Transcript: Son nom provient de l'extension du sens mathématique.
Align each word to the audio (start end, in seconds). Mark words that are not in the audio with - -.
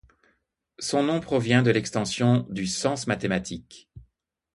Son 0.79 1.03
nom 1.03 1.19
provient 1.19 1.61
de 1.61 1.69
l'extension 1.69 2.47
du 2.49 2.65
sens 2.65 3.05
mathématique. 3.05 3.91